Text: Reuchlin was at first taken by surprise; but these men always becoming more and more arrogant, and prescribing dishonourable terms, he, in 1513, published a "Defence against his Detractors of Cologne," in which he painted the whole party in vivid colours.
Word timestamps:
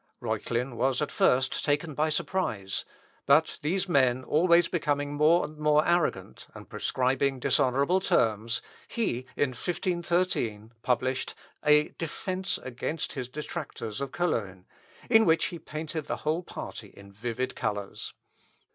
Reuchlin 0.19 0.77
was 0.77 0.99
at 0.99 1.11
first 1.11 1.63
taken 1.63 1.93
by 1.93 2.09
surprise; 2.09 2.85
but 3.27 3.59
these 3.61 3.87
men 3.87 4.23
always 4.23 4.67
becoming 4.67 5.13
more 5.13 5.45
and 5.45 5.59
more 5.59 5.87
arrogant, 5.87 6.47
and 6.55 6.67
prescribing 6.67 7.39
dishonourable 7.39 7.99
terms, 7.99 8.63
he, 8.87 9.27
in 9.35 9.49
1513, 9.49 10.71
published 10.81 11.35
a 11.63 11.89
"Defence 11.99 12.57
against 12.63 13.13
his 13.13 13.27
Detractors 13.27 14.01
of 14.01 14.11
Cologne," 14.11 14.65
in 15.07 15.23
which 15.23 15.45
he 15.45 15.59
painted 15.59 16.07
the 16.07 16.17
whole 16.25 16.41
party 16.41 16.87
in 16.97 17.11
vivid 17.11 17.55
colours. 17.55 18.15